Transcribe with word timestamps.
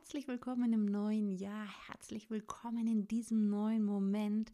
herzlich 0.00 0.28
willkommen 0.28 0.72
im 0.72 0.86
neuen 0.86 1.30
Jahr, 1.30 1.68
herzlich 1.86 2.30
willkommen 2.30 2.86
in 2.86 3.06
diesem 3.06 3.50
neuen 3.50 3.84
Moment 3.84 4.50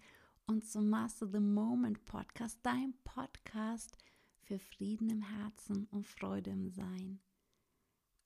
und 0.47 0.69
zum 0.69 0.91
Master 0.91 1.29
the 1.29 1.39
Moment 1.39 2.05
Podcast, 2.05 2.59
dein 2.65 2.95
Podcast 3.05 3.97
für 4.43 4.59
Frieden 4.59 5.09
im 5.09 5.23
Herzen 5.23 5.87
und 5.93 6.05
Freude 6.05 6.51
im 6.51 6.69
Sein. 6.69 7.21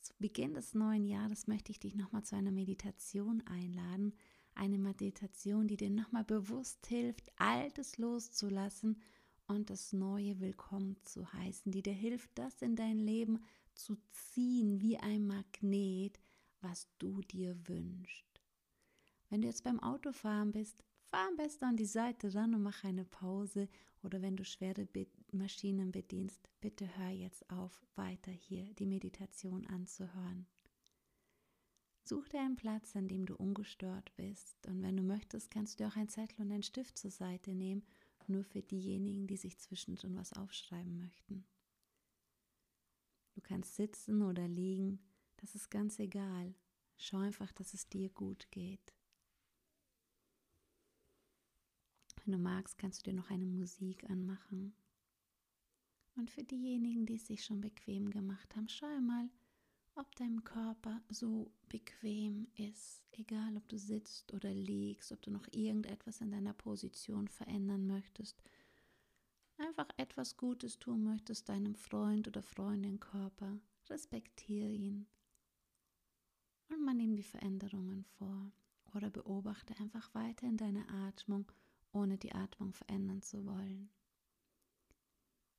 Zu 0.00 0.14
Beginn 0.18 0.54
des 0.54 0.74
neuen 0.74 1.04
Jahres 1.04 1.46
möchte 1.46 1.70
ich 1.70 1.78
dich 1.78 1.94
nochmal 1.94 2.24
zu 2.24 2.36
einer 2.36 2.52
Meditation 2.52 3.42
einladen, 3.46 4.14
eine 4.54 4.78
Meditation, 4.78 5.68
die 5.68 5.76
dir 5.76 5.90
nochmal 5.90 6.24
bewusst 6.24 6.86
hilft, 6.86 7.30
Altes 7.36 7.98
loszulassen 7.98 8.98
und 9.46 9.68
das 9.68 9.92
Neue 9.92 10.40
willkommen 10.40 10.96
zu 11.02 11.30
heißen, 11.34 11.70
die 11.70 11.82
dir 11.82 11.92
hilft, 11.92 12.30
das 12.36 12.62
in 12.62 12.76
dein 12.76 12.98
Leben 12.98 13.44
zu 13.74 13.98
ziehen 14.10 14.80
wie 14.80 14.96
ein 14.96 15.26
Magnet, 15.26 16.18
was 16.62 16.88
du 16.98 17.20
dir 17.22 17.56
wünschst. 17.68 18.40
Wenn 19.28 19.42
du 19.42 19.48
jetzt 19.48 19.64
beim 19.64 19.80
Autofahren 19.80 20.52
bist, 20.52 20.82
fahr 21.04 21.28
am 21.28 21.36
besten 21.36 21.64
an 21.64 21.76
die 21.76 21.86
Seite 21.86 22.34
ran 22.34 22.54
und 22.54 22.62
mach 22.62 22.84
eine 22.84 23.04
Pause. 23.04 23.68
Oder 24.02 24.22
wenn 24.22 24.36
du 24.36 24.44
schwere 24.44 24.86
Be 24.86 25.06
Maschinen 25.32 25.92
bedienst, 25.92 26.48
bitte 26.60 26.88
hör 26.98 27.10
jetzt 27.10 27.48
auf, 27.50 27.86
weiter 27.94 28.32
hier 28.32 28.74
die 28.74 28.86
Meditation 28.86 29.66
anzuhören. 29.68 30.46
Such 32.02 32.28
dir 32.28 32.40
einen 32.40 32.56
Platz, 32.56 32.96
an 32.96 33.06
dem 33.06 33.26
du 33.26 33.36
ungestört 33.36 34.12
bist. 34.16 34.66
Und 34.66 34.82
wenn 34.82 34.96
du 34.96 35.04
möchtest, 35.04 35.50
kannst 35.50 35.78
du 35.78 35.86
auch 35.86 35.94
einen 35.94 36.08
Zettel 36.08 36.44
und 36.44 36.50
einen 36.50 36.64
Stift 36.64 36.98
zur 36.98 37.12
Seite 37.12 37.54
nehmen, 37.54 37.84
nur 38.26 38.42
für 38.42 38.62
diejenigen, 38.62 39.26
die 39.26 39.36
sich 39.36 39.58
zwischendrin 39.58 40.16
was 40.16 40.32
aufschreiben 40.32 40.96
möchten. 40.96 41.44
Du 43.34 43.40
kannst 43.40 43.76
sitzen 43.76 44.22
oder 44.22 44.48
liegen, 44.48 44.98
das 45.40 45.54
ist 45.54 45.70
ganz 45.70 45.98
egal. 45.98 46.54
Schau 46.96 47.18
einfach, 47.18 47.50
dass 47.52 47.74
es 47.74 47.88
dir 47.88 48.10
gut 48.10 48.50
geht. 48.50 48.94
Wenn 52.24 52.32
du 52.32 52.38
magst, 52.38 52.76
kannst 52.78 53.00
du 53.00 53.10
dir 53.10 53.16
noch 53.16 53.30
eine 53.30 53.46
Musik 53.46 54.08
anmachen. 54.10 54.74
Und 56.16 56.30
für 56.30 56.44
diejenigen, 56.44 57.06
die 57.06 57.14
es 57.14 57.26
sich 57.26 57.44
schon 57.44 57.60
bequem 57.60 58.10
gemacht 58.10 58.54
haben, 58.54 58.68
schau 58.68 59.00
mal, 59.00 59.30
ob 59.94 60.14
dein 60.16 60.44
Körper 60.44 61.02
so 61.08 61.50
bequem 61.68 62.46
ist, 62.56 63.02
egal 63.12 63.56
ob 63.56 63.68
du 63.68 63.78
sitzt 63.78 64.32
oder 64.34 64.52
liegst, 64.52 65.12
ob 65.12 65.22
du 65.22 65.30
noch 65.30 65.46
irgendetwas 65.52 66.20
in 66.20 66.30
deiner 66.30 66.52
Position 66.52 67.28
verändern 67.28 67.86
möchtest, 67.86 68.42
einfach 69.56 69.88
etwas 69.96 70.36
Gutes 70.36 70.78
tun 70.78 71.04
möchtest 71.04 71.48
deinem 71.48 71.74
Freund 71.74 72.28
oder 72.28 72.42
Freundin 72.42 73.00
Körper, 73.00 73.58
respektiere 73.88 74.68
ihn 74.68 75.06
und 76.70 76.84
man 76.84 76.96
nimmt 76.96 77.18
die 77.18 77.22
Veränderungen 77.24 78.04
vor 78.18 78.52
oder 78.94 79.10
beobachte 79.10 79.76
einfach 79.78 80.14
weiter 80.14 80.46
in 80.46 80.56
deine 80.56 80.88
Atmung, 80.88 81.50
ohne 81.92 82.18
die 82.18 82.32
Atmung 82.32 82.72
verändern 82.72 83.22
zu 83.22 83.44
wollen. 83.44 83.90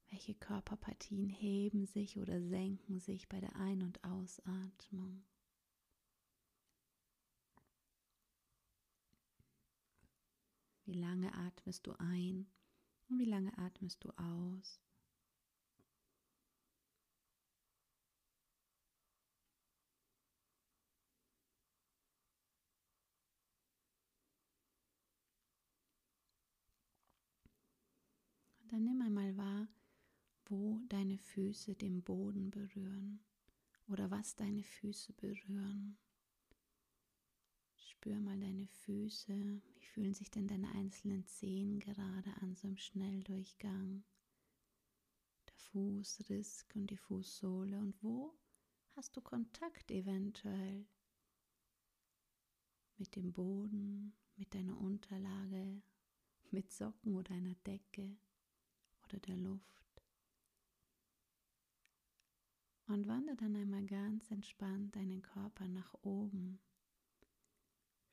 Welche 0.09 0.35
Körperpartien 0.35 1.29
heben 1.29 1.85
sich 1.85 2.17
oder 2.17 2.41
senken 2.41 2.99
sich 2.99 3.29
bei 3.29 3.39
der 3.39 3.55
Ein- 3.55 3.83
und 3.83 4.03
Ausatmung? 4.03 5.23
Wie 10.85 10.99
lange 10.99 11.33
atmest 11.33 11.87
du 11.87 11.93
ein 11.93 12.47
und 13.07 13.19
wie 13.19 13.25
lange 13.25 13.57
atmest 13.57 14.03
du 14.03 14.09
aus? 14.17 14.81
Dann 28.71 28.85
nimm 28.85 29.01
einmal 29.01 29.35
wahr, 29.35 29.67
wo 30.45 30.79
deine 30.87 31.17
Füße 31.17 31.75
den 31.75 32.01
Boden 32.01 32.51
berühren 32.51 33.19
oder 33.87 34.09
was 34.09 34.35
deine 34.37 34.63
Füße 34.63 35.11
berühren. 35.13 35.97
Spür 37.75 38.19
mal 38.21 38.39
deine 38.39 38.67
Füße. 38.67 39.61
Wie 39.75 39.85
fühlen 39.85 40.13
sich 40.13 40.31
denn 40.31 40.47
deine 40.47 40.71
einzelnen 40.71 41.25
Zehen 41.25 41.79
gerade 41.79 42.33
an 42.37 42.55
so 42.55 42.69
im 42.69 42.77
Schnelldurchgang? 42.77 44.05
Der 45.47 45.57
Fußriss 45.57 46.65
und 46.73 46.87
die 46.87 46.97
Fußsohle. 46.97 47.77
Und 47.77 48.01
wo 48.01 48.33
hast 48.95 49.17
du 49.17 49.21
Kontakt 49.21 49.91
eventuell 49.91 50.87
mit 52.97 53.17
dem 53.17 53.33
Boden, 53.33 54.13
mit 54.37 54.53
deiner 54.55 54.79
Unterlage, 54.79 55.81
mit 56.51 56.71
Socken 56.71 57.15
oder 57.15 57.35
einer 57.35 57.55
Decke? 57.67 58.17
Oder 59.11 59.19
der 59.19 59.37
Luft. 59.37 60.01
Und 62.87 63.07
wandere 63.07 63.35
dann 63.35 63.55
einmal 63.55 63.85
ganz 63.85 64.29
entspannt 64.31 64.95
deinen 64.95 65.21
Körper 65.21 65.67
nach 65.67 65.93
oben. 66.01 66.59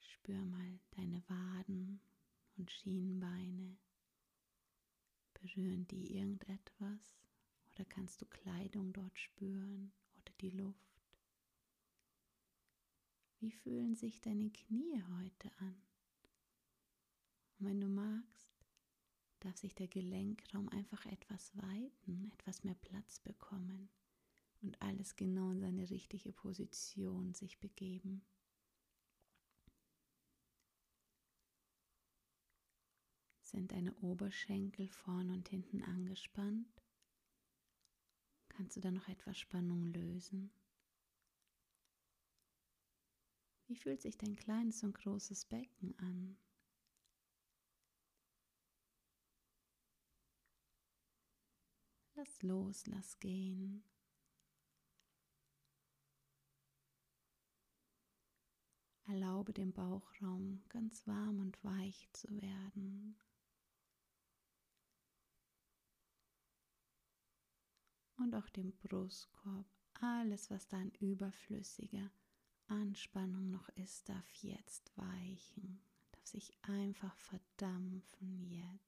Spür 0.01 0.45
mal 0.45 0.79
deine 0.93 1.23
Waden 1.29 2.01
und 2.57 2.71
Schienbeine. 2.71 3.77
Berühren 5.35 5.87
die 5.89 6.17
irgendetwas? 6.17 7.17
Oder 7.75 7.85
kannst 7.85 8.21
du 8.21 8.27
Kleidung 8.27 8.93
dort 8.93 9.19
spüren 9.19 9.93
oder 10.17 10.33
die 10.41 10.51
Luft? 10.51 10.79
Wie 13.41 13.53
fühlen 13.53 13.95
sich 13.95 14.21
deine 14.21 14.51
Knie 14.51 15.03
heute 15.19 15.51
an? 15.59 15.77
Und 17.59 17.67
wenn 17.67 17.81
du 17.81 17.89
magst, 17.89 18.58
darf 19.41 19.57
sich 19.57 19.75
der 19.75 19.89
Gelenkraum 19.89 20.69
einfach 20.71 21.07
etwas 21.07 21.57
weiten, 21.57 22.31
etwas 22.35 22.65
mehr 22.65 22.75
Platz 22.75 23.21
bekommen 23.21 23.89
und 24.63 24.81
alles 24.83 25.17
genau 25.17 25.51
in 25.51 25.61
seine 25.61 25.89
richtige 25.91 26.33
Position 26.33 27.35
sich 27.35 27.59
begeben. 27.59 28.25
Sind 33.43 33.73
deine 33.73 33.95
Oberschenkel 33.97 34.89
vorn 34.89 35.31
und 35.31 35.49
hinten 35.49 35.83
angespannt? 35.83 36.83
Kannst 38.49 38.77
du 38.77 38.81
da 38.81 38.91
noch 38.91 39.09
etwas 39.09 39.39
Spannung 39.39 39.87
lösen? 39.87 40.51
Wie 43.69 43.77
fühlt 43.77 44.03
sich 44.03 44.19
dein 44.19 44.35
kleines 44.35 44.83
und 44.83 44.95
großes 44.95 45.45
Becken 45.45 45.99
an? 45.99 46.37
Lass 52.19 52.43
los, 52.43 52.85
lass 52.89 53.21
gehen. 53.21 53.85
Erlaube 59.07 59.53
dem 59.53 59.73
Bauchraum 59.73 60.65
ganz 60.69 61.07
warm 61.07 61.39
und 61.39 61.63
weich 61.63 62.09
zu 62.13 62.29
werden. 62.43 63.17
Und 68.17 68.35
auch 68.35 68.49
dem 68.49 68.73
Brustkorb. 68.79 69.67
Alles, 70.01 70.51
was 70.51 70.67
da 70.67 70.79
an 70.79 70.91
überflüssiger 70.99 72.11
Anspannung 72.67 73.49
noch 73.49 73.69
ist, 73.77 74.09
darf 74.09 74.29
jetzt 74.43 74.91
weichen, 74.97 75.81
darf 76.11 76.27
sich 76.27 76.53
einfach 76.63 77.17
verdampfen 77.17 78.43
jetzt. 78.43 78.88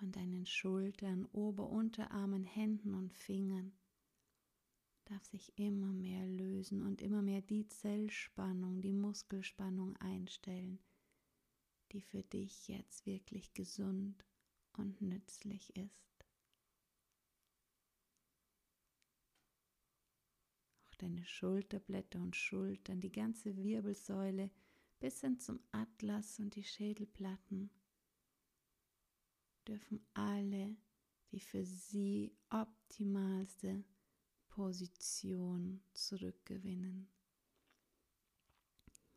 An 0.00 0.12
deinen 0.12 0.46
Schultern, 0.46 1.26
Ober-, 1.32 1.68
Unterarmen, 1.68 2.44
Händen 2.44 2.94
und 2.94 3.12
Fingern 3.12 3.72
darf 5.04 5.24
sich 5.24 5.58
immer 5.58 5.92
mehr 5.92 6.26
lösen 6.26 6.82
und 6.82 7.02
immer 7.02 7.20
mehr 7.20 7.42
die 7.42 7.66
Zellspannung, 7.66 8.80
die 8.80 8.92
Muskelspannung 8.92 9.96
einstellen, 9.96 10.78
die 11.92 12.00
für 12.00 12.22
dich 12.22 12.68
jetzt 12.68 13.06
wirklich 13.06 13.52
gesund 13.52 14.24
und 14.74 15.02
nützlich 15.02 15.74
ist. 15.76 16.24
Auch 20.88 20.94
deine 20.98 21.24
Schulterblätter 21.24 22.20
und 22.20 22.36
Schultern, 22.36 23.00
die 23.00 23.12
ganze 23.12 23.56
Wirbelsäule 23.56 24.50
bis 25.00 25.20
hin 25.22 25.40
zum 25.40 25.58
Atlas 25.72 26.38
und 26.38 26.54
die 26.54 26.64
Schädelplatten 26.64 27.70
dürfen 29.66 30.04
alle 30.14 30.76
die 31.30 31.40
für 31.40 31.64
sie 31.64 32.36
optimalste 32.50 33.84
Position 34.48 35.80
zurückgewinnen, 35.92 37.08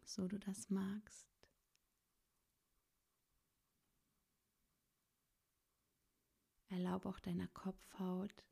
so 0.06 0.28
du 0.28 0.38
das 0.38 0.70
magst. 0.70 1.28
Erlaube 6.70 7.10
auch 7.10 7.20
deiner 7.20 7.48
Kopfhaut 7.50 8.46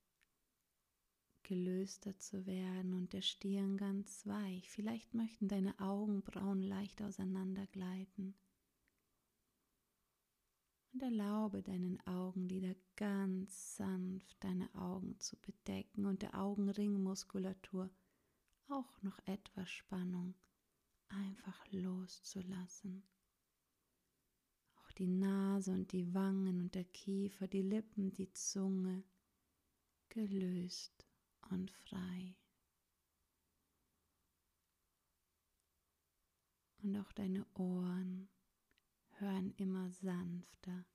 gelöster 1.43 2.17
zu 2.17 2.45
werden 2.45 2.93
und 2.93 3.13
der 3.13 3.21
Stirn 3.21 3.77
ganz 3.77 4.25
weich. 4.27 4.69
Vielleicht 4.69 5.13
möchten 5.13 5.47
deine 5.47 5.77
Augenbrauen 5.79 6.61
leicht 6.61 7.01
auseinandergleiten. 7.01 8.35
Und 10.93 11.03
erlaube 11.03 11.63
deinen 11.63 12.05
Augenlider 12.05 12.75
ganz 12.97 13.77
sanft 13.77 14.43
deine 14.43 14.73
Augen 14.75 15.17
zu 15.19 15.37
bedecken 15.37 16.05
und 16.05 16.21
der 16.21 16.37
Augenringmuskulatur 16.37 17.89
auch 18.67 19.01
noch 19.01 19.17
etwas 19.25 19.69
Spannung 19.69 20.35
einfach 21.07 21.65
loszulassen. 21.71 23.03
Auch 24.75 24.91
die 24.93 25.07
Nase 25.07 25.71
und 25.71 25.91
die 25.93 26.13
Wangen 26.13 26.59
und 26.59 26.75
der 26.75 26.85
Kiefer, 26.85 27.47
die 27.47 27.61
Lippen, 27.61 28.11
die 28.11 28.31
Zunge 28.33 29.03
gelöst 30.09 31.07
und 31.49 31.71
frei. 31.71 32.35
Und 36.83 36.97
auch 36.97 37.11
deine 37.13 37.45
Ohren 37.53 38.27
hören 39.21 39.53
immer 39.57 39.89
sanfter. 39.91 40.85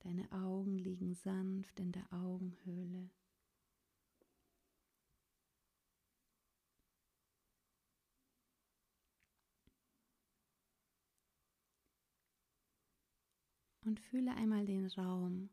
Deine 0.00 0.30
Augen 0.32 0.78
liegen 0.78 1.14
sanft 1.14 1.80
in 1.80 1.92
der 1.92 2.12
Augenhöhle. 2.12 3.10
Und 13.84 13.98
fühle 13.98 14.34
einmal 14.34 14.64
den 14.64 14.86
Raum, 14.86 15.50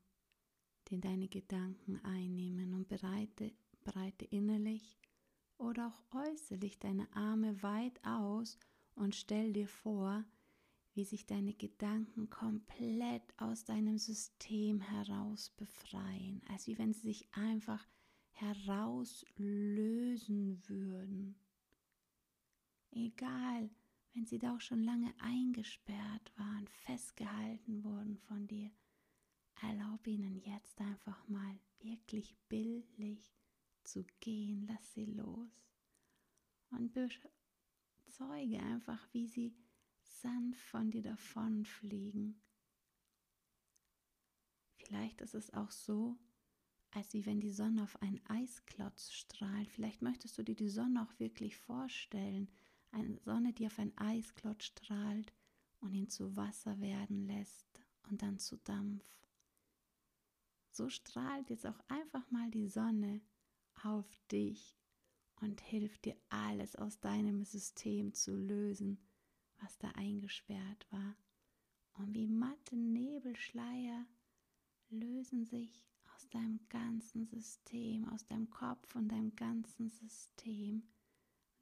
den 0.92 1.02
deine 1.02 1.28
Gedanken 1.28 2.00
einnehmen 2.04 2.74
und 2.74 2.88
bereite, 2.88 3.52
breite 3.84 4.26
innerlich 4.26 5.00
oder 5.58 5.88
auch 5.88 6.16
äußerlich 6.16 6.78
deine 6.80 7.12
Arme 7.16 7.62
weit 7.64 8.04
aus 8.06 8.60
und 8.96 9.16
stell 9.16 9.54
dir 9.54 9.68
vor, 9.68 10.26
wie 11.00 11.06
sich 11.06 11.26
deine 11.26 11.54
Gedanken 11.54 12.30
komplett 12.30 13.24
aus 13.38 13.64
deinem 13.64 13.98
System 13.98 14.82
heraus 14.82 15.50
befreien, 15.52 16.42
als 16.50 16.68
wie 16.68 16.78
wenn 16.78 16.92
sie 16.92 17.08
sich 17.08 17.34
einfach 17.34 17.88
herauslösen 18.32 20.62
würden. 20.68 21.40
Egal, 22.92 23.70
wenn 24.14 24.26
sie 24.26 24.40
da 24.40 24.54
auch 24.54 24.60
schon 24.60 24.84
lange 24.84 25.14
eingesperrt 25.20 26.34
waren, 26.36 26.68
festgehalten 26.68 27.82
wurden 27.86 28.18
von 28.18 28.46
dir, 28.48 28.70
erlaub 29.62 30.06
ihnen 30.06 30.42
jetzt 30.42 30.82
einfach 30.82 31.26
mal 31.30 31.58
wirklich 31.80 32.36
bildlich 32.50 33.32
zu 33.86 34.04
gehen, 34.20 34.68
lass 34.68 34.96
sie 34.96 35.06
los. 35.06 35.64
Und 36.72 36.92
bezeuge 36.92 38.60
einfach, 38.60 39.08
wie 39.14 39.28
sie 39.28 39.56
sanft 40.22 40.62
von 40.62 40.92
dir 40.92 41.02
davonfliegen. 41.02 42.42
Vielleicht 44.78 45.22
ist 45.22 45.36
es 45.36 45.54
auch 45.54 45.72
so, 45.72 46.18
als 46.92 47.14
wie 47.14 47.26
wenn 47.26 47.40
die 47.40 47.52
Sonne 47.52 47.84
auf 47.84 48.02
einen 48.02 48.20
Eisklotz 48.28 49.12
strahlt. 49.12 49.70
Vielleicht 49.70 50.02
möchtest 50.02 50.38
du 50.38 50.44
dir 50.44 50.56
die 50.56 50.70
Sonne 50.70 51.04
auch 51.04 51.20
wirklich 51.20 51.58
vorstellen. 51.58 52.50
Eine 52.92 53.20
Sonne, 53.20 53.54
die 53.54 53.68
auf 53.68 53.78
einen 53.78 53.96
Eisklotz 53.98 54.66
strahlt 54.66 55.32
und 55.80 55.94
ihn 55.94 56.10
zu 56.10 56.36
Wasser 56.36 56.80
werden 56.80 57.28
lässt 57.28 57.68
und 58.10 58.22
dann 58.22 58.40
zu 58.40 58.58
Dampf. 58.58 59.06
So 60.72 60.90
strahlt 60.90 61.50
jetzt 61.50 61.68
auch 61.68 61.80
einfach 61.88 62.32
mal 62.32 62.50
die 62.50 62.68
Sonne 62.68 63.22
auf 63.84 64.08
dich 64.32 64.76
und 65.36 65.62
hilft 65.62 66.06
dir 66.06 66.16
alles 66.30 66.76
aus 66.76 67.00
deinem 67.00 67.44
System 67.44 68.14
zu 68.14 68.36
lösen 68.36 69.00
was 69.62 69.78
da 69.78 69.90
eingesperrt 69.90 70.88
war. 70.92 71.16
Und 71.94 72.14
wie 72.14 72.28
matte 72.28 72.76
Nebelschleier 72.76 74.06
lösen 74.90 75.46
sich 75.46 75.86
aus 76.16 76.30
deinem 76.30 76.60
ganzen 76.70 77.26
System, 77.26 78.08
aus 78.10 78.26
deinem 78.26 78.50
Kopf 78.50 78.96
und 78.96 79.10
deinem 79.10 79.36
ganzen 79.36 79.90
System, 79.90 80.84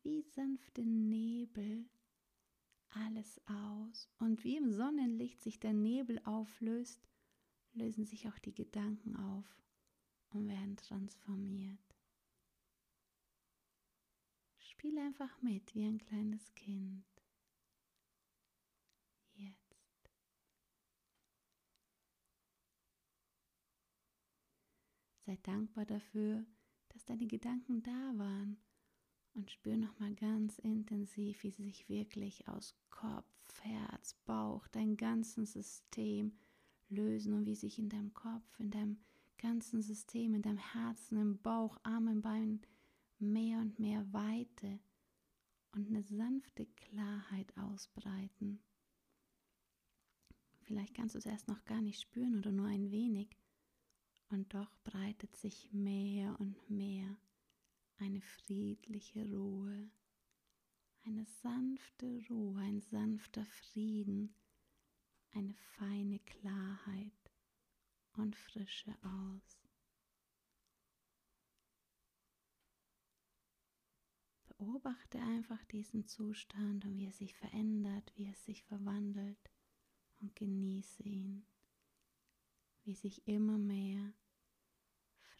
wie 0.03 0.21
sanfte 0.21 0.85
Nebel 0.85 1.89
alles 2.89 3.41
aus. 3.45 4.09
Und 4.19 4.43
wie 4.43 4.57
im 4.57 4.71
Sonnenlicht 4.71 5.41
sich 5.41 5.59
der 5.59 5.73
Nebel 5.73 6.19
auflöst, 6.23 7.07
lösen 7.73 8.05
sich 8.05 8.27
auch 8.27 8.39
die 8.39 8.53
Gedanken 8.53 9.15
auf 9.15 9.45
und 10.29 10.47
werden 10.47 10.77
transformiert. 10.77 11.79
Spiel 14.59 14.97
einfach 14.99 15.41
mit 15.41 15.73
wie 15.75 15.85
ein 15.85 15.97
kleines 15.97 16.53
Kind. 16.53 17.16
Sei 25.27 25.37
dankbar 25.43 25.85
dafür, 25.85 26.45
dass 26.87 27.03
deine 27.03 27.27
Gedanken 27.27 27.83
da 27.83 28.13
waren 28.15 28.55
und 29.33 29.51
spür 29.51 29.75
nochmal 29.75 30.15
ganz 30.15 30.57
intensiv, 30.59 31.43
wie 31.43 31.51
sie 31.51 31.65
sich 31.65 31.89
wirklich 31.89 32.47
aus 32.47 32.77
Kopf, 32.91 33.25
Herz, 33.61 34.13
Bauch, 34.23 34.69
dein 34.69 34.95
ganzes 34.95 35.51
System 35.51 36.31
lösen 36.87 37.33
und 37.33 37.45
wie 37.45 37.55
sich 37.55 37.77
in 37.77 37.89
deinem 37.89 38.13
Kopf, 38.13 38.57
in 38.57 38.71
deinem 38.71 38.99
ganzen 39.37 39.81
System, 39.81 40.33
in 40.33 40.43
deinem 40.43 40.59
Herzen, 40.59 41.17
im 41.17 41.37
Bauch, 41.39 41.77
Armen, 41.83 42.21
Beinen 42.21 42.61
mehr 43.19 43.59
und 43.59 43.79
mehr 43.79 44.05
Weite 44.13 44.79
und 45.73 45.89
eine 45.89 46.03
sanfte 46.03 46.67
Klarheit 46.67 47.51
ausbreiten. 47.57 48.61
Vielleicht 50.61 50.93
kannst 50.93 51.15
du 51.15 51.19
es 51.19 51.25
erst 51.25 51.49
noch 51.49 51.65
gar 51.65 51.81
nicht 51.81 51.99
spüren 51.99 52.37
oder 52.37 52.53
nur 52.53 52.67
ein 52.67 52.91
wenig, 52.91 53.35
und 54.29 54.53
doch 54.53 54.75
breitet 54.83 55.35
sich 55.35 55.71
mehr 55.71 56.39
und 56.39 56.69
mehr 56.69 57.17
eine 57.97 58.21
friedliche 58.21 59.23
Ruhe, 59.33 59.89
eine 61.05 61.25
sanfte 61.25 62.21
Ruhe, 62.29 62.59
ein 62.61 62.81
sanfter 62.81 63.45
Frieden, 63.45 64.35
eine 65.31 65.53
feine 65.77 66.19
Klarheit 66.19 67.31
und 68.13 68.35
Frische 68.35 68.95
aus. 69.01 69.59
Beobachte 74.47 75.19
einfach 75.21 75.63
diesen 75.65 76.07
Zustand 76.07 76.83
und 76.85 76.97
wie 76.97 77.05
er 77.05 77.13
sich 77.13 77.35
verändert, 77.35 78.11
wie 78.15 78.25
er 78.25 78.35
sich 78.35 78.63
verwandelt 78.63 79.51
und 80.19 80.35
genieße 80.35 81.03
ihn 81.03 81.45
wie 82.87 82.95
sich 82.95 83.27
immer 83.27 83.57
mehr 83.57 84.13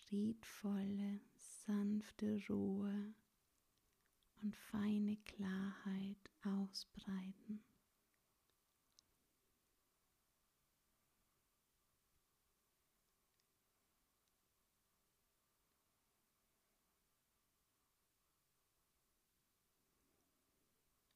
friedvolle, 0.08 1.20
sanfte 1.66 2.40
Ruhe 2.50 3.14
und 4.42 4.56
feine 4.56 5.18
Klarheit 5.18 6.32
ausbreiten. 6.44 7.62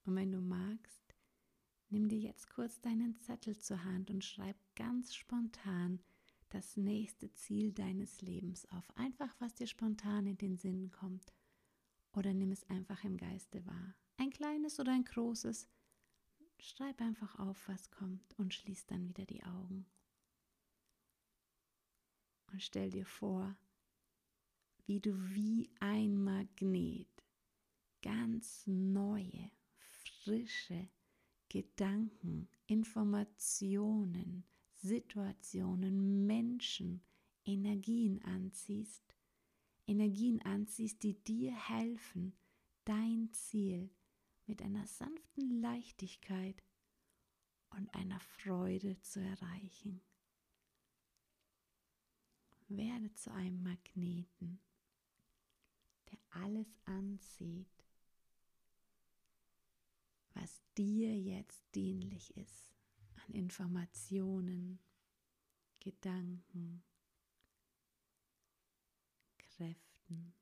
Und 0.04 0.16
wenn 0.18 0.32
du 0.34 0.42
magst, 0.42 1.16
nimm 1.90 2.10
dir 2.10 2.20
jetzt 2.20 2.50
kurz 2.50 2.82
deinen 2.82 3.16
Zettel 3.16 3.58
zur 3.58 3.86
Hand 3.86 4.10
und 4.10 4.26
schreib 4.26 4.58
ganz 4.76 5.16
spontan 5.16 6.04
das 6.54 6.78
nächste 6.78 7.32
Ziel 7.34 7.74
deines 7.74 8.22
Lebens 8.22 8.70
auf. 8.72 8.86
Einfach, 8.96 9.34
was 9.40 9.56
dir 9.56 9.68
spontan 9.68 10.28
in 10.28 10.38
den 10.38 10.58
Sinn 10.58 10.92
kommt. 10.92 11.34
Oder 12.14 12.34
nimm 12.34 12.52
es 12.52 12.64
einfach 12.70 13.04
im 13.04 13.18
Geiste 13.18 13.66
wahr. 13.66 13.96
Ein 14.18 14.30
kleines 14.30 14.80
oder 14.80 14.92
ein 14.92 15.06
großes. 15.06 15.68
Schreib 16.60 17.02
einfach 17.02 17.40
auf, 17.40 17.68
was 17.68 17.90
kommt 17.90 18.38
und 18.38 18.54
schließ 18.54 18.86
dann 18.86 19.08
wieder 19.08 19.26
die 19.26 19.44
Augen. 19.44 19.86
Und 22.52 22.62
stell 22.62 22.92
dir 22.92 23.06
vor, 23.06 23.58
wie 24.86 25.00
du 25.00 25.18
wie 25.34 25.72
ein 25.80 26.22
Magnet 26.22 27.08
ganz 28.02 28.68
neue, 28.68 29.52
frische 29.78 30.90
Gedanken, 31.48 32.50
Informationen, 32.68 34.44
Situationen, 34.82 36.26
Menschen, 36.26 37.04
Energien 37.46 38.22
anziehst, 38.24 39.16
Energien 39.86 40.42
anziehst, 40.42 41.04
die 41.04 41.14
dir 41.24 41.54
helfen, 41.54 42.34
dein 42.86 43.30
Ziel 43.32 43.92
mit 44.48 44.62
einer 44.62 44.88
sanften 44.88 45.62
Leichtigkeit 45.62 46.64
und 47.70 47.94
einer 47.94 48.20
Freude 48.20 49.00
zu 49.02 49.20
erreichen. 49.20 50.02
Werde 52.68 53.14
zu 53.14 53.32
einem 53.32 53.62
Magneten. 53.62 54.60
der 56.10 56.20
alles 56.42 56.68
anzieht, 56.86 57.68
was 60.34 60.62
dir 60.76 61.18
jetzt 61.18 61.64
dienlich 61.76 62.36
ist 62.36 62.71
an 63.32 63.36
Informationen, 63.36 64.80
Gedanken, 65.80 66.84
Kräften. 69.38 70.34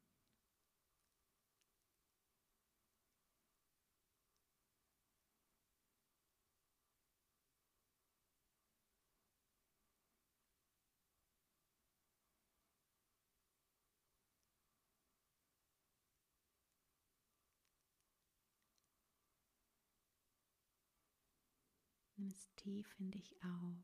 Es 22.29 22.53
tief 22.57 22.87
in 22.99 23.09
dich 23.09 23.35
auf. 23.43 23.75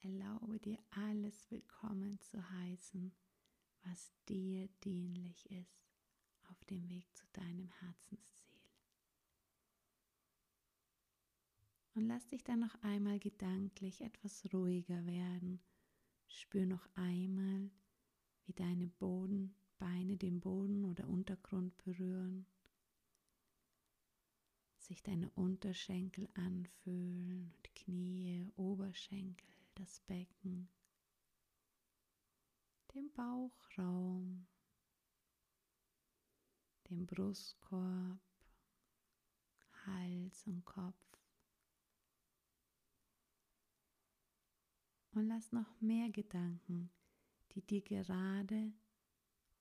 Erlaube 0.00 0.58
dir 0.58 0.78
alles 0.88 1.50
willkommen 1.50 2.18
zu 2.20 2.48
heißen, 2.50 3.12
was 3.82 4.10
dir 4.26 4.68
dienlich 4.82 5.50
ist 5.50 5.92
auf 6.48 6.64
dem 6.64 6.88
Weg 6.88 7.14
zu 7.14 7.26
deinem 7.34 7.68
Herzensziel. 7.68 8.62
Und 11.92 12.06
lass 12.06 12.26
dich 12.28 12.42
dann 12.42 12.60
noch 12.60 12.74
einmal 12.82 13.18
gedanklich 13.18 14.00
etwas 14.00 14.50
ruhiger 14.54 15.04
werden. 15.04 15.60
Spür 16.26 16.64
noch 16.64 16.88
einmal, 16.94 17.70
wie 18.46 18.54
deine 18.54 18.86
Boden 18.86 19.59
Beine 19.80 20.18
den 20.18 20.40
Boden 20.40 20.84
oder 20.84 21.08
Untergrund 21.08 21.76
berühren, 21.78 22.46
sich 24.76 25.02
deine 25.02 25.30
Unterschenkel 25.30 26.28
anfühlen 26.34 27.50
und 27.50 27.74
Knie, 27.74 28.46
Oberschenkel, 28.56 29.48
das 29.74 30.00
Becken, 30.00 30.68
den 32.94 33.10
Bauchraum, 33.12 34.46
den 36.90 37.06
Brustkorb, 37.06 38.20
Hals 39.86 40.46
und 40.46 40.62
Kopf. 40.66 41.18
Und 45.12 45.26
lass 45.26 45.52
noch 45.52 45.80
mehr 45.80 46.10
Gedanken, 46.10 46.90
die 47.52 47.62
dir 47.62 47.80
gerade 47.80 48.74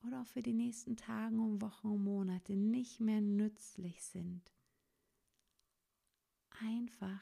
oder 0.05 0.21
auch 0.21 0.27
für 0.27 0.41
die 0.41 0.53
nächsten 0.53 0.95
Tage 0.95 1.35
und 1.35 1.61
Wochen 1.61 1.87
und 1.87 2.03
Monate 2.03 2.55
nicht 2.55 2.99
mehr 2.99 3.21
nützlich 3.21 4.01
sind. 4.03 4.53
Einfach 6.61 7.21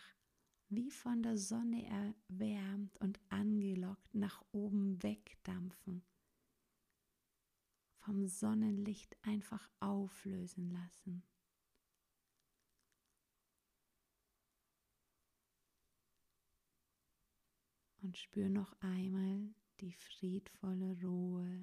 wie 0.69 0.91
von 0.91 1.23
der 1.23 1.37
Sonne 1.37 1.85
erwärmt 1.85 2.99
und 2.99 3.19
angelockt 3.29 4.13
nach 4.13 4.43
oben 4.51 5.01
wegdampfen. 5.01 6.03
Vom 7.99 8.27
Sonnenlicht 8.27 9.17
einfach 9.21 9.69
auflösen 9.79 10.69
lassen. 10.71 11.23
Und 18.01 18.17
spür 18.17 18.49
noch 18.49 18.73
einmal 18.79 19.53
die 19.81 19.91
friedvolle 19.91 20.97
Ruhe 21.01 21.56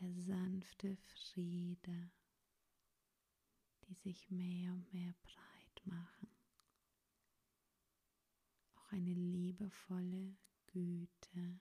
der 0.00 0.12
sanfte 0.12 0.96
Friede, 0.96 2.10
die 3.84 3.94
sich 3.94 4.30
mehr 4.30 4.72
und 4.72 4.92
mehr 4.92 5.14
breit 5.22 5.86
machen. 5.86 6.28
Auch 8.74 8.92
eine 8.92 9.14
liebevolle 9.14 10.36
Güte. 10.66 11.60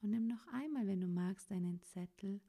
Und 0.00 0.10
nimm 0.10 0.26
noch 0.26 0.46
einmal, 0.48 0.86
wenn 0.88 1.00
du 1.00 1.06
magst, 1.06 1.50
einen 1.52 1.80
Zettel 1.82 2.40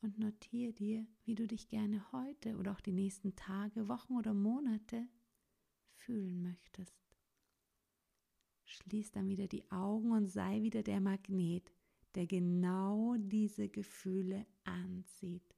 und 0.00 0.18
notiere 0.18 0.72
dir, 0.72 1.06
wie 1.24 1.34
du 1.34 1.46
dich 1.46 1.68
gerne 1.68 2.10
heute 2.12 2.56
oder 2.56 2.72
auch 2.72 2.80
die 2.80 2.92
nächsten 2.92 3.36
Tage, 3.36 3.88
Wochen 3.88 4.14
oder 4.14 4.32
Monate 4.32 5.06
fühlen 5.92 6.42
möchtest. 6.42 7.05
Schließ 8.66 9.12
dann 9.12 9.28
wieder 9.28 9.46
die 9.46 9.70
Augen 9.70 10.10
und 10.10 10.26
sei 10.26 10.60
wieder 10.60 10.82
der 10.82 11.00
Magnet, 11.00 11.72
der 12.16 12.26
genau 12.26 13.14
diese 13.16 13.68
Gefühle 13.68 14.44
anzieht. 14.64 15.54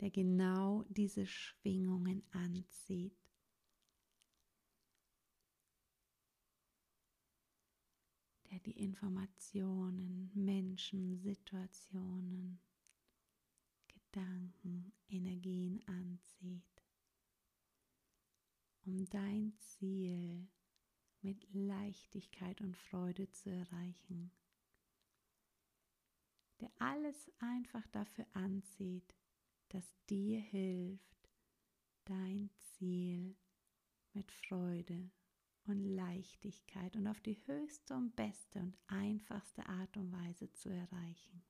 Der 0.00 0.10
genau 0.10 0.84
diese 0.88 1.26
Schwingungen 1.26 2.22
anzieht. 2.30 3.18
Der 8.50 8.60
die 8.60 8.78
Informationen, 8.78 10.30
Menschen, 10.34 11.18
Situationen, 11.18 12.60
Gedanken, 13.88 14.92
Energien 15.08 15.82
anzieht 15.88 16.73
um 18.86 19.08
dein 19.10 19.54
Ziel 19.58 20.46
mit 21.22 21.46
Leichtigkeit 21.52 22.60
und 22.60 22.76
Freude 22.76 23.30
zu 23.30 23.50
erreichen, 23.50 24.30
der 26.60 26.70
alles 26.78 27.30
einfach 27.38 27.86
dafür 27.88 28.26
anzieht, 28.34 29.14
dass 29.68 29.96
dir 30.08 30.40
hilft, 30.40 31.30
dein 32.04 32.50
Ziel 32.58 33.36
mit 34.12 34.30
Freude 34.30 35.10
und 35.66 35.82
Leichtigkeit 35.82 36.94
und 36.96 37.06
auf 37.06 37.20
die 37.20 37.40
höchste 37.46 37.94
und 37.94 38.14
beste 38.14 38.60
und 38.60 38.76
einfachste 38.86 39.66
Art 39.66 39.96
und 39.96 40.12
Weise 40.12 40.52
zu 40.52 40.68
erreichen. 40.68 41.42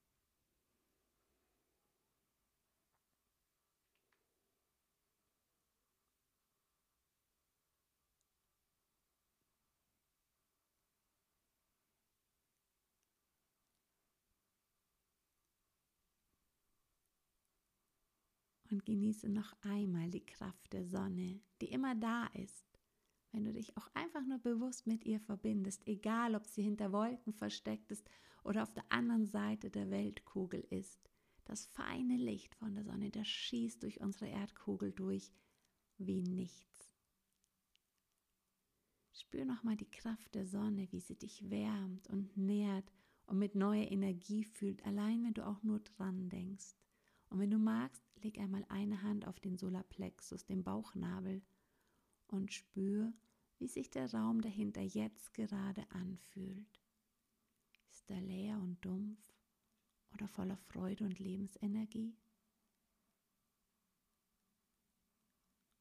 Und 18.75 18.85
genieße 18.85 19.28
noch 19.28 19.54
einmal 19.62 20.11
die 20.11 20.26
Kraft 20.26 20.73
der 20.73 20.85
Sonne, 20.85 21.40
die 21.61 21.71
immer 21.71 21.95
da 21.95 22.26
ist. 22.35 22.66
Wenn 23.31 23.45
du 23.45 23.52
dich 23.52 23.76
auch 23.76 23.88
einfach 23.95 24.26
nur 24.26 24.38
bewusst 24.38 24.88
mit 24.88 25.04
ihr 25.04 25.21
verbindest, 25.21 25.87
egal 25.87 26.35
ob 26.35 26.45
sie 26.45 26.62
hinter 26.62 26.90
Wolken 26.90 27.33
versteckt 27.33 27.93
ist 27.93 28.04
oder 28.43 28.64
auf 28.64 28.73
der 28.75 28.85
anderen 28.88 29.26
Seite 29.26 29.71
der 29.71 29.90
Weltkugel 29.90 30.66
ist. 30.71 31.09
Das 31.45 31.66
feine 31.66 32.16
Licht 32.16 32.57
von 32.57 32.75
der 32.75 32.83
Sonne, 32.83 33.11
das 33.11 33.28
schießt 33.28 33.81
durch 33.83 34.00
unsere 34.00 34.28
Erdkugel 34.28 34.90
durch 34.90 35.31
wie 35.99 36.23
nichts. 36.23 36.90
Spür 39.12 39.45
nochmal 39.45 39.76
die 39.76 39.90
Kraft 39.90 40.35
der 40.35 40.47
Sonne, 40.47 40.90
wie 40.90 41.00
sie 41.00 41.16
dich 41.16 41.49
wärmt 41.49 42.09
und 42.09 42.37
nährt 42.37 42.90
und 43.26 43.38
mit 43.38 43.54
neuer 43.54 43.88
Energie 43.90 44.43
fühlt, 44.43 44.85
allein 44.85 45.23
wenn 45.25 45.35
du 45.35 45.47
auch 45.47 45.62
nur 45.62 45.78
dran 45.78 46.28
denkst. 46.28 46.75
Und 47.31 47.38
wenn 47.38 47.50
du 47.50 47.59
magst, 47.59 48.03
leg 48.23 48.38
einmal 48.38 48.64
eine 48.68 49.02
Hand 49.02 49.26
auf 49.26 49.40
den 49.40 49.56
Solarplexus, 49.56 50.44
den 50.44 50.62
Bauchnabel, 50.62 51.42
und 52.28 52.52
spür, 52.52 53.12
wie 53.59 53.68
sich 53.68 53.90
der 53.90 54.12
Raum 54.12 54.40
dahinter 54.40 54.80
jetzt 54.80 55.35
gerade 55.35 55.88
anfühlt. 55.90 56.80
Ist 57.90 58.11
er 58.11 58.21
leer 58.21 58.59
und 58.59 58.85
dumpf 58.85 59.21
oder 60.12 60.26
voller 60.28 60.56
Freude 60.56 61.04
und 61.04 61.18
Lebensenergie? 61.18 62.16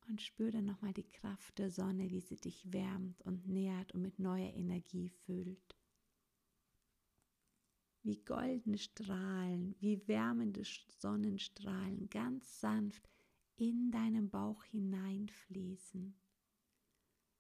Und 0.08 0.22
spür 0.22 0.52
dann 0.52 0.66
nochmal 0.66 0.94
die 0.94 1.08
Kraft 1.08 1.58
der 1.60 1.72
Sonne, 1.72 2.12
wie 2.12 2.20
sie 2.20 2.36
dich 2.36 2.72
wärmt 2.72 3.22
und 3.22 3.48
nährt 3.48 3.94
und 3.94 4.02
mit 4.02 4.20
neuer 4.20 4.54
Energie 4.54 5.10
füllt 5.10 5.78
wie 8.04 8.18
goldene 8.18 8.78
Strahlen, 8.78 9.76
wie 9.80 10.08
wärmende 10.08 10.64
Sonnenstrahlen 11.00 12.10
ganz 12.10 12.60
sanft 12.60 13.10
in 13.56 13.92
deinen 13.92 14.30
Bauch 14.30 14.64
hineinfließen. 14.66 16.14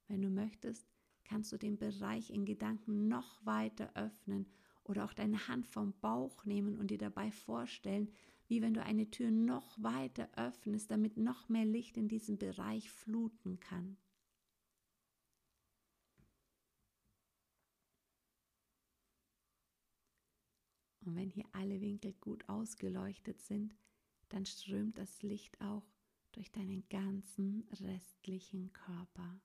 Wenn 0.07 0.21
du 0.21 0.29
möchtest, 0.29 0.87
kannst 1.25 1.51
du 1.51 1.57
den 1.57 1.77
Bereich 1.77 2.29
in 2.29 2.45
Gedanken 2.45 3.07
noch 3.07 3.45
weiter 3.45 3.91
öffnen 3.95 4.47
oder 4.83 5.05
auch 5.05 5.13
deine 5.13 5.47
Hand 5.47 5.67
vom 5.67 5.93
Bauch 6.01 6.45
nehmen 6.45 6.77
und 6.77 6.91
dir 6.91 6.97
dabei 6.97 7.31
vorstellen, 7.31 8.09
wie 8.47 8.61
wenn 8.61 8.73
du 8.73 8.83
eine 8.83 9.09
Tür 9.09 9.31
noch 9.31 9.81
weiter 9.81 10.29
öffnest, 10.35 10.91
damit 10.91 11.17
noch 11.17 11.49
mehr 11.49 11.65
Licht 11.65 11.97
in 11.97 12.07
diesem 12.07 12.37
Bereich 12.37 12.91
fluten 12.91 13.59
kann. 13.59 13.97
Und 21.05 21.15
wenn 21.15 21.29
hier 21.29 21.45
alle 21.51 21.81
Winkel 21.81 22.13
gut 22.21 22.47
ausgeleuchtet 22.47 23.41
sind, 23.41 23.75
dann 24.29 24.45
strömt 24.45 24.97
das 24.97 25.21
Licht 25.21 25.59
auch 25.61 25.83
durch 26.31 26.51
deinen 26.51 26.87
ganzen 26.89 27.67
restlichen 27.71 28.71
Körper. 28.73 29.39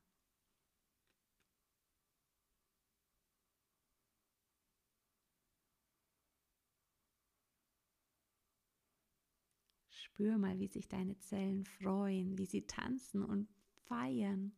Spür 9.90 10.38
mal, 10.38 10.58
wie 10.58 10.68
sich 10.68 10.88
deine 10.88 11.18
Zellen 11.18 11.64
freuen, 11.64 12.38
wie 12.38 12.46
sie 12.46 12.66
tanzen 12.66 13.22
und 13.24 13.48
feiern, 13.86 14.52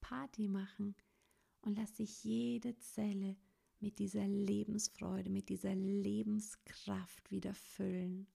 Party 0.00 0.48
machen 0.48 0.94
und 1.62 1.76
lass 1.76 1.96
sich 1.96 2.22
jede 2.22 2.76
Zelle 2.78 3.36
mit 3.80 3.98
dieser 3.98 4.26
Lebensfreude, 4.26 5.30
mit 5.30 5.48
dieser 5.48 5.74
Lebenskraft 5.74 7.30
wieder 7.30 7.54
füllen. 7.54 8.26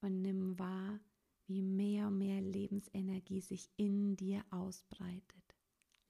Und 0.00 0.20
nimm 0.20 0.58
wahr, 0.58 1.00
wie 1.46 1.62
mehr 1.62 2.08
und 2.08 2.18
mehr 2.18 2.42
Lebensenergie 2.42 3.40
sich 3.40 3.70
in 3.76 4.16
dir 4.16 4.44
ausbreitet. 4.50 5.56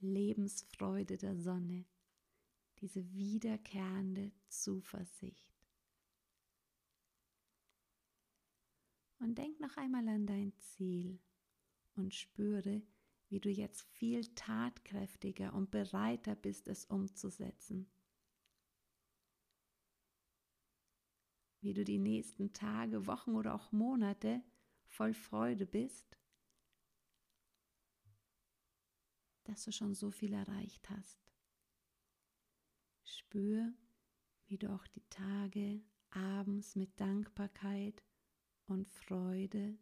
Lebensfreude 0.01 1.17
der 1.17 1.37
Sonne 1.37 1.85
diese 2.81 3.13
wiederkehrende 3.13 4.33
Zuversicht. 4.49 5.55
Und 9.19 9.39
denk 9.39 9.59
noch 9.61 9.77
einmal 9.77 10.07
an 10.09 10.27
dein 10.27 10.53
Ziel 10.59 11.19
und 11.95 12.15
spüre, 12.15 12.83
wie 13.29 13.41
du 13.41 13.49
jetzt 13.49 13.83
viel 13.83 14.27
tatkräftiger 14.35 15.55
und 15.55 15.71
bereiter 15.71 16.35
bist, 16.35 16.69
es 16.69 16.85
umzusetzen. 16.85 17.91
Wie 21.61 21.73
du 21.73 21.85
die 21.85 21.99
nächsten 21.99 22.53
Tage, 22.53 23.07
Wochen 23.07 23.35
oder 23.35 23.55
auch 23.55 23.73
Monate 23.73 24.43
voll 24.85 25.15
Freude 25.15 25.65
bist, 25.65 26.19
dass 29.45 29.65
du 29.65 29.73
schon 29.73 29.95
so 29.95 30.11
viel 30.11 30.33
erreicht 30.33 30.89
hast. 30.91 31.24
Spür, 33.05 33.73
wie 34.47 34.59
du 34.59 34.73
auch 34.73 34.87
die 34.89 35.05
Tage 35.11 35.83
abends 36.11 36.75
mit 36.75 36.99
Dankbarkeit 36.99 38.03
und 38.67 38.89
Freude 38.89 39.79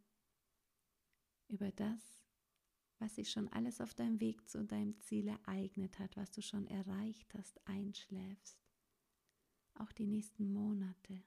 über 1.48 1.70
das, 1.72 2.24
was 2.98 3.14
sich 3.14 3.30
schon 3.30 3.48
alles 3.48 3.80
auf 3.80 3.94
deinem 3.94 4.20
Weg 4.20 4.48
zu 4.48 4.64
deinem 4.64 4.98
Ziel 4.98 5.28
ereignet 5.28 5.98
hat, 5.98 6.16
was 6.16 6.30
du 6.30 6.42
schon 6.42 6.66
erreicht 6.66 7.32
hast, 7.34 7.60
einschläfst. 7.66 8.58
Auch 9.74 9.92
die 9.92 10.06
nächsten 10.06 10.52
Monate. 10.52 11.22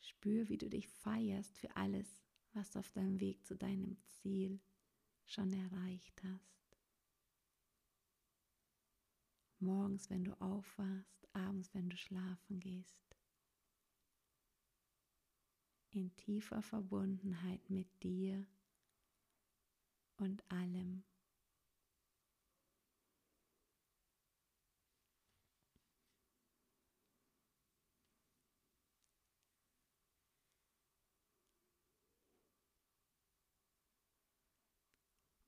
Spür, 0.00 0.48
wie 0.48 0.58
du 0.58 0.70
dich 0.70 0.88
feierst 0.88 1.58
für 1.58 1.74
alles, 1.76 2.23
was 2.54 2.70
du 2.70 2.78
auf 2.78 2.90
deinem 2.90 3.20
Weg 3.20 3.44
zu 3.44 3.56
deinem 3.56 3.96
Ziel 4.06 4.60
schon 5.26 5.52
erreicht 5.52 6.22
hast. 6.24 6.78
Morgens, 9.58 10.10
wenn 10.10 10.24
du 10.24 10.40
aufwachst, 10.40 11.28
abends, 11.34 11.72
wenn 11.74 11.88
du 11.88 11.96
schlafen 11.96 12.60
gehst. 12.60 13.16
In 15.90 16.14
tiefer 16.16 16.60
Verbundenheit 16.62 17.70
mit 17.70 17.88
dir 18.02 18.46
und 20.16 20.42
allem, 20.50 21.04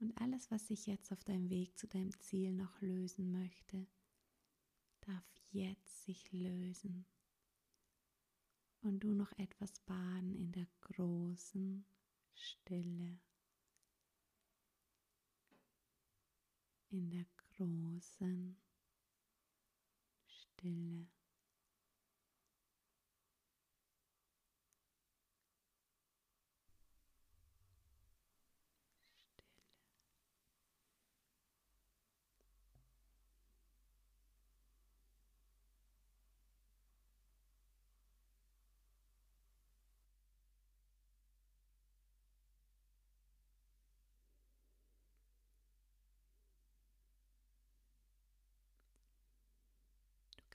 Und 0.06 0.16
alles, 0.18 0.52
was 0.52 0.68
sich 0.68 0.86
jetzt 0.86 1.10
auf 1.10 1.24
deinem 1.24 1.50
Weg 1.50 1.76
zu 1.76 1.88
deinem 1.88 2.16
Ziel 2.20 2.52
noch 2.52 2.80
lösen 2.80 3.32
möchte, 3.32 3.88
darf 5.00 5.24
jetzt 5.50 6.04
sich 6.04 6.30
lösen. 6.30 7.04
Und 8.82 9.00
du 9.00 9.14
noch 9.14 9.32
etwas 9.36 9.80
baden 9.80 10.36
in 10.36 10.52
der 10.52 10.68
großen 10.82 11.84
Stille. 12.34 13.18
In 16.90 17.10
der 17.10 17.26
großen 17.56 18.56
Stille. 20.24 21.08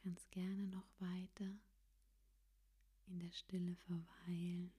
Kannst 0.04 0.32
gerne 0.32 0.68
noch 0.68 0.88
weiter 1.00 1.56
in 3.08 3.20
der 3.20 3.32
Stille 3.32 3.76
verweilen. 3.76 4.72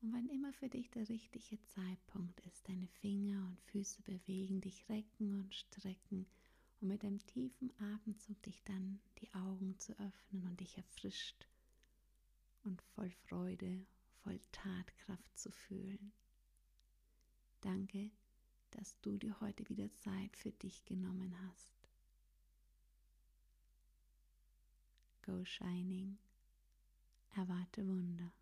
Und 0.00 0.12
wann 0.12 0.28
immer 0.28 0.52
für 0.52 0.68
dich 0.68 0.90
der 0.90 1.08
richtige 1.08 1.60
Zeitpunkt 1.64 2.38
ist, 2.40 2.68
deine 2.68 2.86
Finger 2.86 3.46
und 3.48 3.60
Füße 3.62 4.02
bewegen, 4.02 4.60
dich 4.60 4.88
recken 4.88 5.40
und 5.40 5.54
strecken 5.54 6.26
und 6.80 6.88
mit 6.88 7.04
einem 7.04 7.24
tiefen 7.26 7.72
Atemzug 7.80 8.40
dich 8.42 8.62
dann 8.64 9.00
die 9.18 9.32
Augen 9.34 9.78
zu 9.78 9.98
öffnen 9.98 10.46
und 10.46 10.60
dich 10.60 10.76
erfrischt 10.76 11.48
und 12.62 12.82
voll 12.94 13.10
Freude, 13.28 13.86
voll 14.22 14.38
Tatkraft 14.52 15.38
zu 15.38 15.50
fühlen. 15.50 16.12
Danke, 17.60 18.10
dass 18.70 19.00
du 19.00 19.16
dir 19.16 19.40
heute 19.40 19.68
wieder 19.68 19.92
Zeit 19.96 20.36
für 20.36 20.52
dich 20.52 20.84
genommen 20.84 21.34
hast. 21.48 21.75
Go 25.26 25.42
Shining. 25.42 26.18
Erwarte 27.36 27.84
Wunder. 27.84 28.32